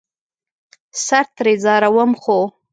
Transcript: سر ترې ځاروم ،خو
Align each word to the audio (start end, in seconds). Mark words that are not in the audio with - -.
سر 1.05 1.25
ترې 1.35 1.53
ځاروم 1.63 2.11
،خو 2.21 2.39